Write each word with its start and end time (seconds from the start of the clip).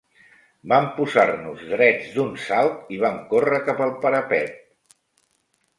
Vam 0.71 0.87
posar-nos 0.95 1.61
drets 1.73 2.09
d'un 2.17 2.33
salt 2.47 2.91
i 2.97 3.01
vam 3.05 3.21
córrer 3.35 3.61
cap 3.69 3.87
al 3.89 3.97
parape 4.07 4.43